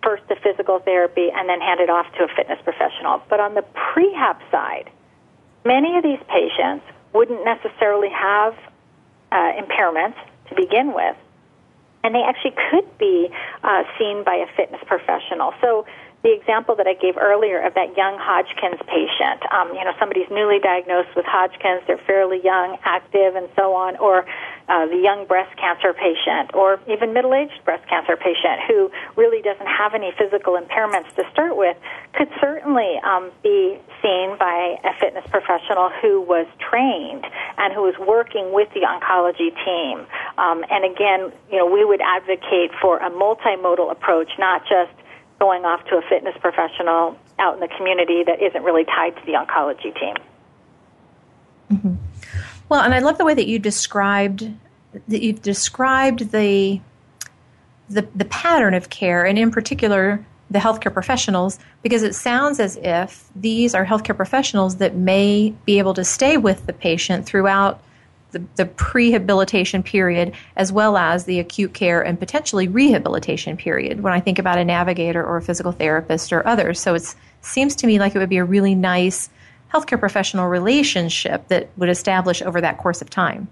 [0.07, 3.21] first to physical therapy and then handed off to a fitness professional.
[3.29, 4.89] But on the prehab side,
[5.65, 8.55] many of these patients wouldn't necessarily have
[9.33, 10.15] uh, impairments
[10.49, 11.17] to begin with,
[12.05, 13.29] and they actually could be
[13.65, 15.53] uh, seen by a fitness professional.
[15.61, 15.87] So
[16.27, 20.27] the example that I gave earlier of that young Hodgkin's patient, um, you know, somebody's
[20.27, 24.27] newly diagnosed with Hodgkin's, they're fairly young, active, and so on, or
[24.67, 29.39] uh, the young breast cancer patient, or even middle aged breast cancer patient who really
[29.39, 31.79] doesn't have any physical impairments to start with,
[32.19, 37.23] could certainly um, be seen by a fitness professional who was trained
[37.55, 40.03] and who was working with the oncology team.
[40.43, 44.91] Um, and again, you know, we would advocate for a multimodal approach, not just
[45.39, 49.27] going off to a fitness professional out in the community that isn't really tied to
[49.27, 50.15] the oncology team.
[51.71, 51.95] Mm-hmm.
[52.69, 54.51] Well, and I love the way that you described
[55.09, 56.81] that you've described the
[57.89, 62.77] the the pattern of care, and in particular the healthcare professionals, because it sounds as
[62.77, 67.81] if these are healthcare professionals that may be able to stay with the patient throughout
[68.37, 74.13] the, the prehabilitation period as well as the acute care and potentially rehabilitation period when
[74.13, 76.81] I think about a navigator or a physical therapist or others.
[76.81, 79.31] So it seems to me like it would be a really nice
[79.73, 83.49] healthcare professional relationship that would establish over that course of time.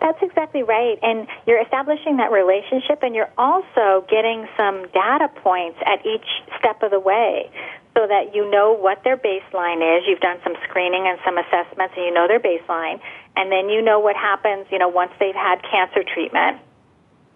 [0.00, 0.98] That's exactly right.
[1.02, 6.26] And you're establishing that relationship and you're also getting some data points at each
[6.58, 7.50] step of the way
[7.96, 10.04] so that you know what their baseline is.
[10.06, 13.00] You've done some screening and some assessments and you know their baseline
[13.36, 16.58] and then you know what happens, you know, once they've had cancer treatment.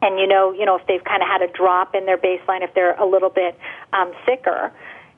[0.00, 2.62] And you know, you know, if they've kind of had a drop in their baseline,
[2.62, 3.58] if they're a little bit
[3.92, 4.72] um, sicker,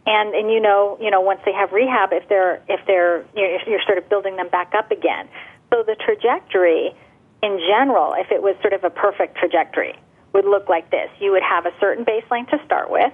[0.07, 3.43] and and you know, you know, once they have rehab, if they're if they're you
[3.43, 5.29] know, if you're sort of building them back up again.
[5.71, 6.95] So the trajectory,
[7.43, 9.95] in general, if it was sort of a perfect trajectory,
[10.33, 13.13] would look like this: you would have a certain baseline to start with,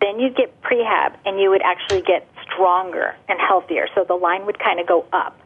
[0.00, 3.86] then you'd get prehab, and you would actually get stronger and healthier.
[3.94, 5.39] So the line would kind of go up.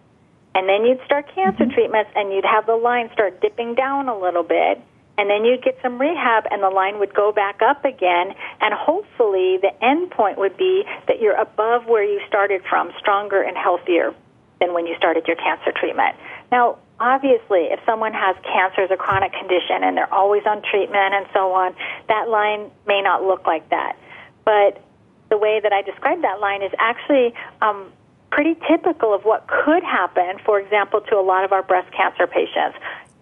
[0.54, 1.74] And then you'd start cancer mm-hmm.
[1.74, 4.80] treatments and you'd have the line start dipping down a little bit.
[5.16, 8.34] And then you'd get some rehab and the line would go back up again.
[8.60, 13.42] And hopefully the end point would be that you're above where you started from, stronger
[13.42, 14.14] and healthier
[14.60, 16.16] than when you started your cancer treatment.
[16.50, 21.14] Now, obviously, if someone has cancer as a chronic condition and they're always on treatment
[21.14, 21.74] and so on,
[22.08, 23.96] that line may not look like that.
[24.44, 24.82] But
[25.30, 27.92] the way that I describe that line is actually um,
[28.34, 32.26] pretty typical of what could happen, for example, to a lot of our breast cancer
[32.26, 32.76] patients,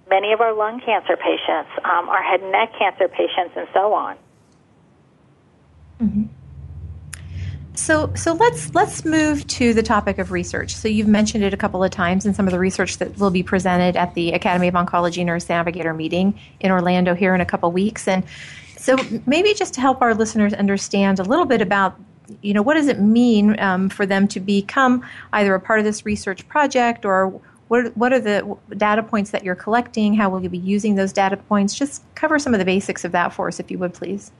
[0.08, 3.92] many of our lung cancer patients, um, our head and neck cancer patients, and so
[3.92, 4.16] on.
[6.00, 6.22] Mm-hmm.
[7.74, 10.74] So, so let's let's move to the topic of research.
[10.74, 13.30] So you've mentioned it a couple of times in some of the research that will
[13.30, 17.46] be presented at the Academy of Oncology Nurse Navigator meeting in Orlando here in a
[17.46, 18.08] couple of weeks.
[18.08, 18.24] And
[18.78, 18.96] so
[19.26, 21.98] maybe just to help our listeners understand a little bit about
[22.40, 25.84] you know, what does it mean um, for them to become either a part of
[25.84, 30.14] this research project or what, what are the data points that you're collecting?
[30.14, 31.74] How will you be using those data points?
[31.74, 34.30] Just cover some of the basics of that for us, if you would, please.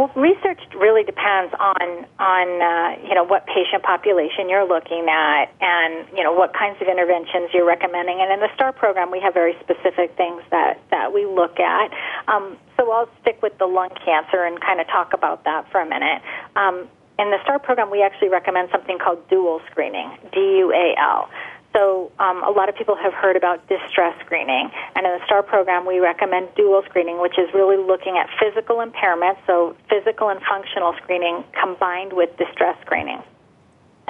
[0.00, 5.52] Well, research really depends on on uh, you know what patient population you're looking at,
[5.60, 8.16] and you know what kinds of interventions you're recommending.
[8.18, 11.92] And in the STAR program, we have very specific things that that we look at.
[12.32, 15.82] Um, so I'll stick with the lung cancer and kind of talk about that for
[15.82, 16.22] a minute.
[16.56, 16.88] Um,
[17.18, 21.28] in the STAR program, we actually recommend something called dual screening, D U A L.
[21.72, 25.42] So um, a lot of people have heard about distress screening, and in the STAR
[25.42, 30.40] program, we recommend dual screening, which is really looking at physical impairments, so physical and
[30.42, 33.22] functional screening combined with distress screening.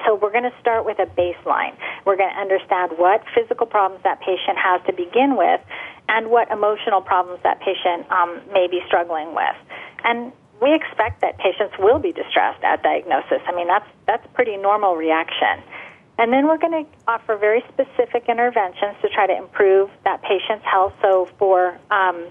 [0.06, 1.76] So we're going to start with a baseline.
[2.06, 5.60] We're going to understand what physical problems that patient has to begin with,
[6.08, 9.56] and what emotional problems that patient um, may be struggling with.
[10.02, 10.32] And
[10.62, 13.40] we expect that patients will be distressed at diagnosis.
[13.46, 15.62] I mean, that's that's a pretty normal reaction.
[16.20, 20.66] And then we're going to offer very specific interventions to try to improve that patient's
[20.66, 20.92] health.
[21.00, 22.26] So for um,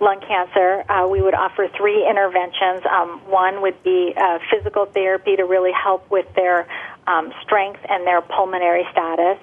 [0.00, 2.86] lung cancer, uh, we would offer three interventions.
[2.86, 6.68] Um, one would be uh, physical therapy to really help with their
[7.08, 9.38] um, strength and their pulmonary status.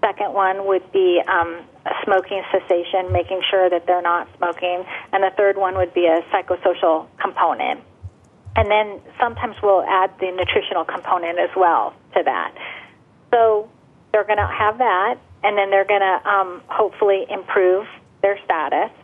[0.00, 1.64] Second one would be um,
[2.02, 4.84] smoking cessation, making sure that they're not smoking.
[5.12, 7.80] And the third one would be a psychosocial component.
[8.56, 12.54] and then sometimes we'll add the nutritional component as well to that.
[13.34, 13.68] So
[14.12, 17.86] they're going to have that, and then they're going to um, hopefully improve
[18.22, 18.94] their status.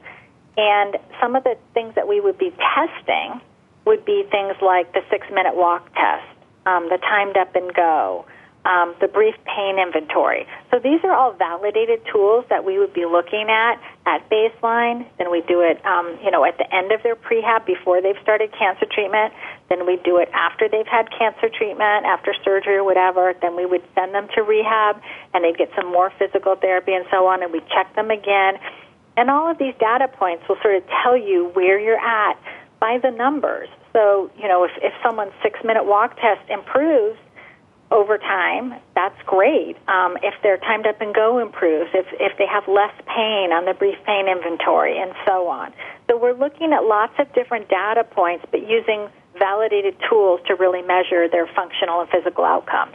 [0.57, 3.41] And some of the things that we would be testing
[3.87, 6.31] would be things like the six minute walk test,
[6.65, 8.25] um, the timed up and go,
[8.65, 10.47] um, the brief pain inventory.
[10.71, 15.07] So these are all validated tools that we would be looking at at baseline.
[15.19, 18.21] Then we do it, um, you know, at the end of their prehab before they've
[18.23, 19.33] started cancer treatment.
[19.71, 23.33] Then we do it after they've had cancer treatment, after surgery or whatever.
[23.41, 25.01] Then we would send them to rehab,
[25.33, 27.43] and they'd get some more physical therapy and so on.
[27.43, 28.59] And we check them again,
[29.17, 32.37] and all of these data points will sort of tell you where you're at
[32.81, 33.69] by the numbers.
[33.93, 37.19] So, you know, if, if someone's six minute walk test improves,
[37.91, 39.77] over time, that's great.
[39.89, 43.65] Um, if their timed up and go improves, if, if they have less pain on
[43.65, 45.73] the brief pain inventory, and so on.
[46.09, 49.09] So we're looking at lots of different data points, but using
[49.39, 52.95] validated tools to really measure their functional and physical outcomes.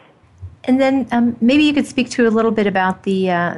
[0.66, 3.56] And then um, maybe you could speak to a little bit about the uh,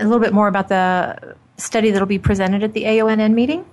[0.00, 3.64] a little bit more about the study that will be presented at the AONN meeting.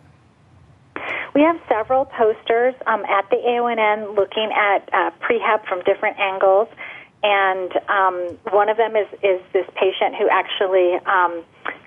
[1.34, 6.70] We have several posters um, at the AONN looking at uh, prehab from different angles
[7.26, 11.43] and um, one of them is is this patient who actually um,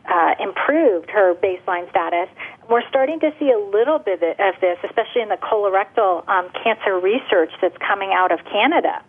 [0.09, 2.29] uh, improved her baseline status.
[2.69, 6.99] We're starting to see a little bit of this, especially in the colorectal um, cancer
[6.99, 9.03] research that's coming out of Canada.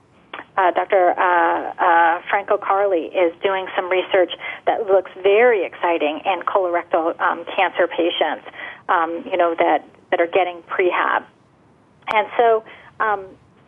[0.58, 1.12] Uh, Dr.
[1.18, 4.32] Uh, uh, Franco Carli is doing some research
[4.66, 8.46] that looks very exciting in colorectal um, cancer patients,
[8.90, 11.24] um, you know, that, that are getting prehab.
[12.12, 12.64] And so,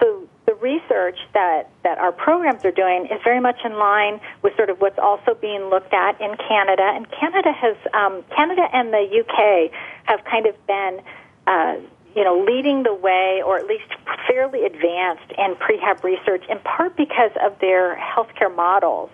[0.02, 4.56] so the research that, that our programs are doing is very much in line with
[4.58, 6.84] sort of what's also being looked at in Canada.
[6.84, 9.72] And Canada has um, Canada and the UK
[10.06, 11.02] have kind of been
[11.48, 11.76] uh,
[12.16, 13.86] you know leading the way, or at least
[14.28, 19.10] fairly advanced in prehab research, in part because of their healthcare models.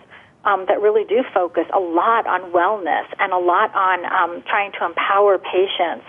[0.45, 4.71] Um, that really do focus a lot on wellness and a lot on um, trying
[4.79, 6.05] to empower patients.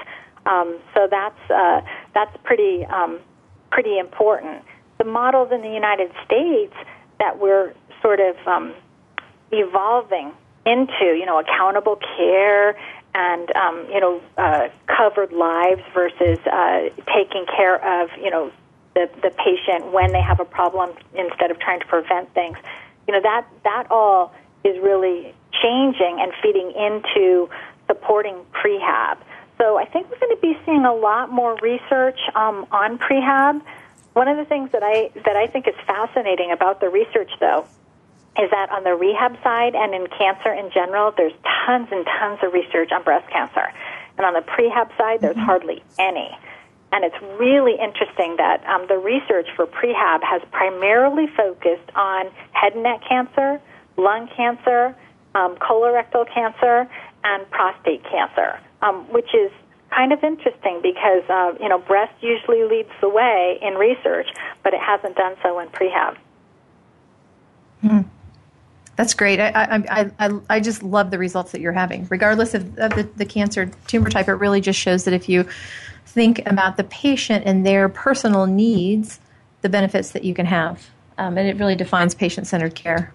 [0.46, 1.80] Um, so that's uh,
[2.14, 3.18] that's pretty um,
[3.70, 4.62] pretty important
[4.98, 6.74] the models in the United States
[7.20, 8.74] that we're sort of um,
[9.52, 10.32] evolving
[10.66, 12.76] into, you know, accountable care
[13.14, 18.52] and um, you know uh, covered lives versus uh, taking care of you know
[18.94, 22.56] the the patient when they have a problem instead of trying to prevent things.
[23.06, 27.48] You know that that all is really changing and feeding into
[27.86, 29.16] supporting prehab.
[29.58, 33.60] So I think we're going to be seeing a lot more research um, on prehab.
[34.12, 37.66] One of the things that I that I think is fascinating about the research, though,
[38.38, 41.32] is that on the rehab side and in cancer in general, there's
[41.66, 43.72] tons and tons of research on breast cancer,
[44.16, 45.44] and on the prehab side, there's mm-hmm.
[45.44, 46.30] hardly any.
[46.90, 52.72] And it's really interesting that um, the research for prehab has primarily focused on head
[52.72, 53.60] and neck cancer,
[53.96, 54.96] lung cancer,
[55.34, 56.88] um, colorectal cancer,
[57.24, 59.50] and prostate cancer, um, which is
[59.90, 64.28] kind of interesting because uh, you know breast usually leads the way in research,
[64.62, 66.16] but it hasn't done so in prehab.
[67.80, 68.00] Hmm.
[68.96, 69.38] That's great.
[69.38, 69.52] I,
[69.88, 73.24] I, I, I just love the results that you're having, regardless of, of the, the
[73.24, 74.26] cancer tumor type.
[74.26, 75.46] It really just shows that if you
[76.04, 79.20] think about the patient and their personal needs,
[79.62, 83.12] the benefits that you can have, um, and it really defines patient-centered care.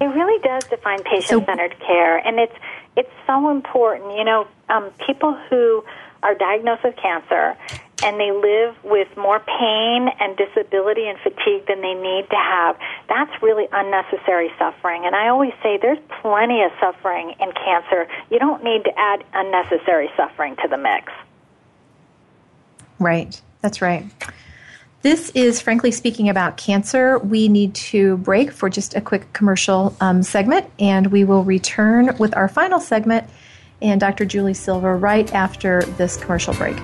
[0.00, 2.54] It really does define patient-centered so, care, and it's
[2.96, 4.16] it's so important.
[4.16, 5.84] You know, um, people who
[6.22, 7.56] are diagnosed with cancer
[8.02, 12.76] and they live with more pain and disability and fatigue than they need to have,
[13.08, 15.06] that's really unnecessary suffering.
[15.06, 18.08] And I always say there's plenty of suffering in cancer.
[18.30, 21.12] You don't need to add unnecessary suffering to the mix.
[22.98, 23.40] Right.
[23.60, 24.04] That's right.
[25.04, 27.18] This is Frankly Speaking About Cancer.
[27.18, 32.16] We need to break for just a quick commercial um, segment, and we will return
[32.18, 33.28] with our final segment
[33.82, 34.24] and Dr.
[34.24, 36.78] Julie Silver right after this commercial break.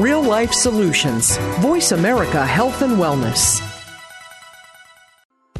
[0.00, 3.60] Real Life Solutions, Voice America Health and Wellness.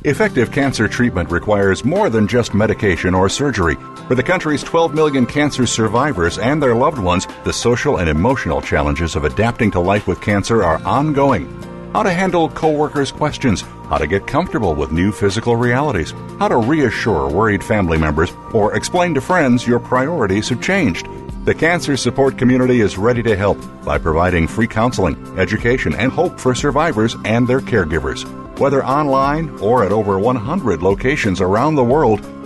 [0.05, 3.77] Effective cancer treatment requires more than just medication or surgery.
[4.09, 8.63] For the country's 12 million cancer survivors and their loved ones, the social and emotional
[8.63, 11.47] challenges of adapting to life with cancer are ongoing.
[11.93, 16.57] How to handle coworkers' questions, how to get comfortable with new physical realities, how to
[16.57, 21.07] reassure worried family members, or explain to friends your priorities have changed.
[21.45, 26.41] The cancer support community is ready to help by providing free counseling, education, and hope
[26.41, 28.25] for survivors and their caregivers.
[28.59, 32.25] Whether online or at over 100 locations around the world,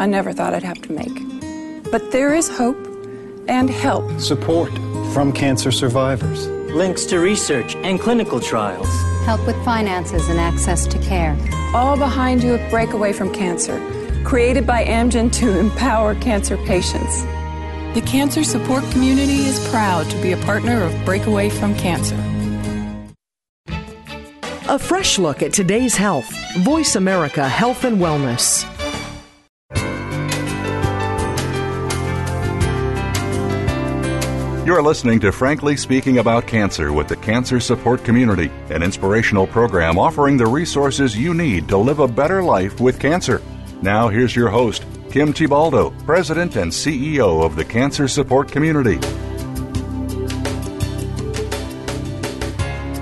[0.00, 1.92] I never thought I'd have to make.
[1.92, 2.78] But there is hope
[3.48, 4.18] and help.
[4.18, 4.72] Support
[5.12, 6.46] from cancer survivors.
[6.74, 8.88] Links to research and clinical trials.
[9.26, 11.36] Help with finances and access to care.
[11.74, 13.78] All behind you at Breakaway from Cancer,
[14.24, 17.22] created by Amgen to empower cancer patients.
[17.92, 22.16] The cancer support community is proud to be a partner of Breakaway from Cancer.
[24.70, 26.30] A fresh look at today's health.
[26.60, 28.64] Voice America Health and Wellness.
[34.66, 39.98] You're listening to Frankly Speaking About Cancer with the Cancer Support Community, an inspirational program
[39.98, 43.40] offering the resources you need to live a better life with cancer.
[43.80, 48.98] Now, here's your host, Kim Thiboldeaux, President and CEO of the Cancer Support Community.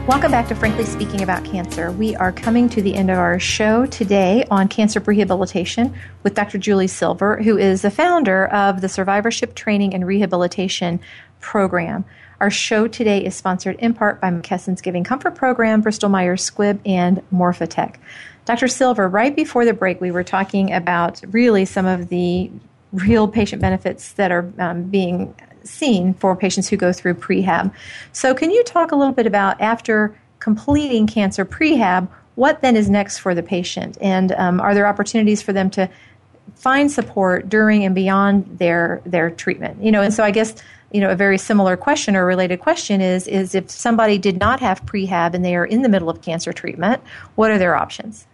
[0.09, 1.93] Welcome back to Frankly Speaking About Cancer.
[1.93, 6.57] We are coming to the end of our show today on cancer rehabilitation with Dr.
[6.57, 10.99] Julie Silver, who is the founder of the Survivorship Training and Rehabilitation
[11.41, 12.05] Program.
[12.41, 16.78] Our show today is sponsored in part by McKesson's Giving Comfort Program, Bristol Myers Squibb,
[16.86, 17.97] and Morphotek.
[18.45, 18.68] Dr.
[18.68, 22.51] Silver, right before the break, we were talking about really some of the
[22.93, 25.34] real patient benefits that are um, being
[25.64, 27.72] seen for patients who go through prehab.
[28.12, 32.89] So, can you talk a little bit about after completing cancer prehab, what then is
[32.89, 33.99] next for the patient?
[34.01, 35.91] And um, are there opportunities for them to
[36.55, 39.82] find support during and beyond their their treatment?
[39.82, 40.55] You know, and so I guess
[40.93, 44.61] you know a very similar question or related question is is if somebody did not
[44.61, 47.03] have prehab and they are in the middle of cancer treatment,
[47.34, 48.26] what are their options?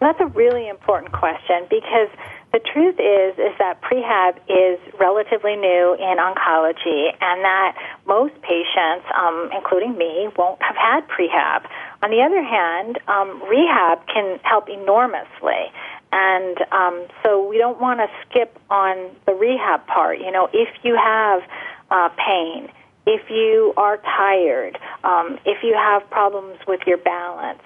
[0.00, 2.10] That's a really important question because
[2.52, 9.04] the truth is is that prehab is relatively new in oncology, and that most patients,
[9.16, 11.66] um, including me, won't have had prehab.
[12.02, 15.72] On the other hand, um, rehab can help enormously.
[16.12, 20.18] And um, so we don't want to skip on the rehab part.
[20.20, 21.42] You know, if you have
[21.90, 22.70] uh, pain,
[23.06, 27.60] if you are tired, um, if you have problems with your balance,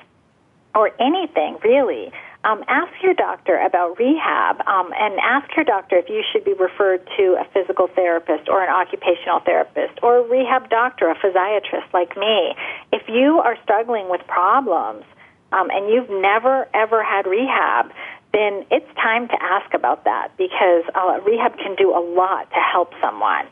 [0.74, 2.12] or anything really,
[2.44, 6.54] um, ask your doctor about rehab um, and ask your doctor if you should be
[6.54, 11.92] referred to a physical therapist or an occupational therapist or a rehab doctor, a physiatrist
[11.92, 12.54] like me.
[12.92, 15.04] If you are struggling with problems
[15.52, 17.92] um, and you've never ever had rehab,
[18.32, 22.60] then it's time to ask about that because uh, rehab can do a lot to
[22.60, 23.46] help someone.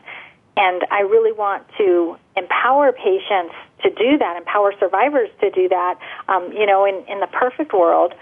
[0.55, 5.99] And I really want to empower patients to do that, empower survivors to do that.
[6.27, 8.13] Um, you know, in, in the perfect world,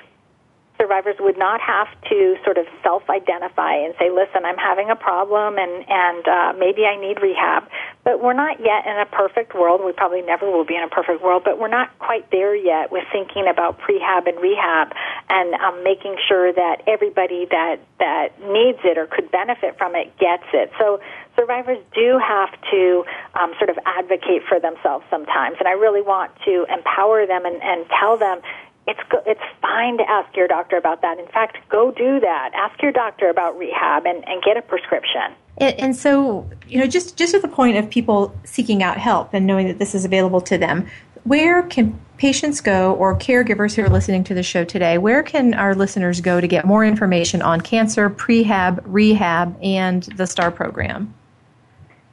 [0.78, 5.58] survivors would not have to sort of self-identify and say, "Listen, I'm having a problem,
[5.58, 7.68] and and uh, maybe I need rehab."
[8.04, 9.82] But we're not yet in a perfect world.
[9.84, 12.92] We probably never will be in a perfect world, but we're not quite there yet
[12.92, 14.94] with thinking about prehab and rehab
[15.30, 20.18] and um, making sure that everybody that that needs it or could benefit from it
[20.18, 20.72] gets it.
[20.80, 21.02] So
[21.36, 23.06] survivors do have to
[23.36, 27.62] um, sort of advocate for themselves sometimes, and I really want to empower them and,
[27.62, 28.42] and tell them
[28.88, 31.20] it's go, it's fine to ask your doctor about that.
[31.20, 32.52] In fact, go do that.
[32.56, 35.34] Ask your doctor about rehab and, and get a prescription.
[35.58, 39.34] And, and so, you know, just just at the point of people seeking out help
[39.34, 40.88] and knowing that this is available to them,
[41.26, 45.54] where can patients go or caregivers who are listening to the show today, where can
[45.54, 51.14] our listeners go to get more information on cancer, prehab, rehab, and the STAR program?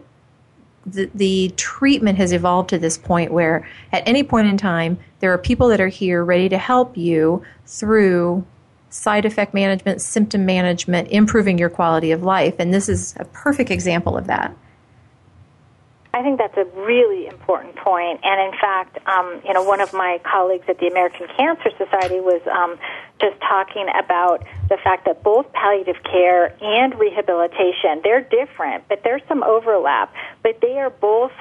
[0.86, 5.32] the, the treatment has evolved to this point where at any point in time there
[5.32, 8.44] are people that are here ready to help you through
[8.88, 13.70] side effect management symptom management improving your quality of life and this is a perfect
[13.70, 14.56] example of that
[16.12, 18.20] I think that's a really important point.
[18.24, 22.18] And in fact, um, you know, one of my colleagues at the American Cancer Society
[22.18, 22.78] was um,
[23.20, 29.22] just talking about the fact that both palliative care and rehabilitation, they're different, but there's
[29.28, 30.12] some overlap.
[30.42, 31.32] But they are both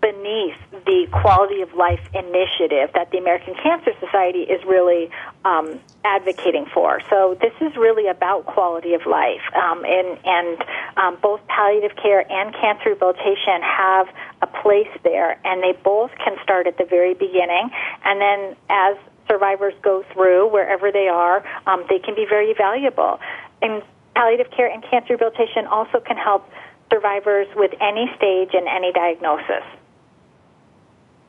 [0.00, 5.10] beneath the quality of life initiative that the American Cancer Society is really
[5.44, 7.00] um, advocating for.
[7.10, 10.64] So this is really about quality of life, um, and and
[10.96, 14.06] um, both palliative care and cancer rehabilitation have
[14.42, 17.70] a place there, and they both can start at the very beginning,
[18.04, 18.96] and then as
[19.28, 23.18] survivors go through wherever they are, um, they can be very valuable.
[23.60, 23.82] And
[24.14, 26.48] palliative care and cancer rehabilitation also can help
[26.92, 29.64] survivors with any stage and any diagnosis.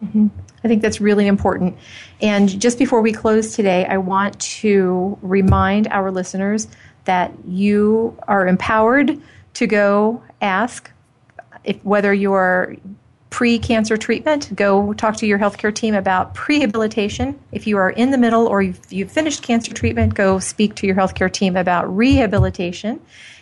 [0.03, 0.27] Mm-hmm.
[0.63, 1.77] I think that's really important.
[2.21, 6.67] And just before we close today, I want to remind our listeners
[7.05, 9.19] that you are empowered
[9.55, 10.91] to go ask
[11.63, 12.75] if whether you're
[13.29, 18.17] pre-cancer treatment go talk to your healthcare team about prehabilitation if you are in the
[18.17, 23.01] middle or you've, you've finished cancer treatment go speak to your healthcare team about rehabilitation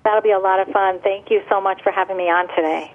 [0.03, 0.99] That'll be a lot of fun.
[0.99, 2.93] Thank you so much for having me on today.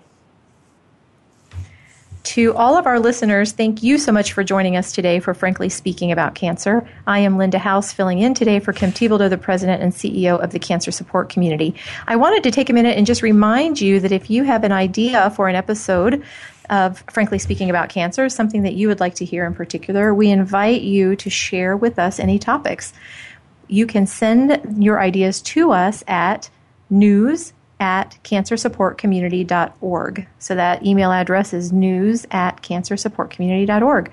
[2.22, 5.70] To all of our listeners, thank you so much for joining us today for Frankly
[5.70, 6.86] Speaking About Cancer.
[7.06, 10.50] I am Linda House, filling in today for Kim Thiboldeaux, the President and CEO of
[10.50, 11.74] the Cancer Support Community.
[12.06, 14.72] I wanted to take a minute and just remind you that if you have an
[14.72, 16.22] idea for an episode
[16.68, 20.30] of Frankly Speaking About Cancer, something that you would like to hear in particular, we
[20.30, 22.92] invite you to share with us any topics.
[23.66, 26.50] You can send your ideas to us at
[26.90, 30.28] news at cancersupportcommunity.org.
[30.38, 34.12] So that email address is news at cancersupportcommunity.org.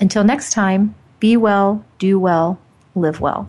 [0.00, 2.58] Until next time, be well, do well,
[2.96, 3.48] live well.